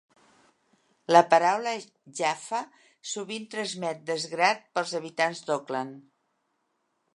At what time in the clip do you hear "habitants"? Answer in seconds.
5.01-5.45